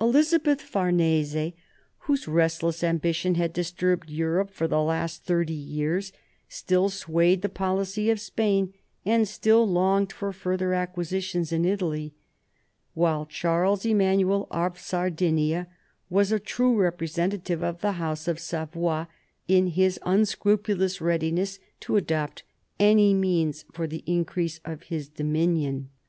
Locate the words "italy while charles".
11.64-13.84